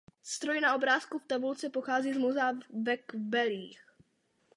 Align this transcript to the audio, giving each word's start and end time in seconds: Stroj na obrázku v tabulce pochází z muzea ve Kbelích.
Stroj 0.23 0.61
na 0.61 0.75
obrázku 0.75 1.19
v 1.19 1.25
tabulce 1.27 1.69
pochází 1.69 2.13
z 2.13 2.17
muzea 2.17 2.51
ve 2.81 2.97
Kbelích. 2.97 3.79